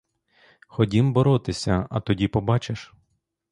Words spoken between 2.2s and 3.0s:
побачиш.